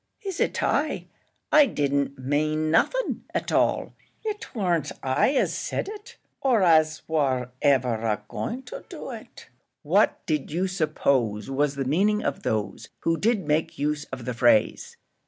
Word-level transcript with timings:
"Is 0.23 0.39
it 0.39 0.63
I? 0.63 1.05
I 1.51 1.67
didn't 1.67 2.17
mane 2.17 2.71
nothin' 2.71 3.23
at 3.35 3.51
all: 3.51 3.93
it 4.23 4.55
warn't 4.55 4.91
I 5.03 5.35
as 5.35 5.53
said 5.53 5.87
it 5.87 6.17
or 6.41 6.63
as 6.63 7.03
war 7.07 7.51
ever 7.61 7.97
a 7.97 8.23
going 8.27 8.63
to 8.63 8.83
do 8.89 9.11
it." 9.11 9.49
"What 9.83 10.25
did 10.25 10.49
you 10.49 10.67
suppose 10.67 11.51
was 11.51 11.75
the 11.75 11.85
meaning 11.85 12.23
of 12.23 12.41
those 12.41 12.89
who 13.01 13.15
did 13.15 13.45
make 13.47 13.77
use 13.77 14.05
of 14.05 14.25
the 14.25 14.33
phrase?" 14.33 14.97